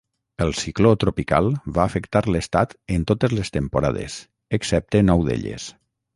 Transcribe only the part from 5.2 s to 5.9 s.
d'elles.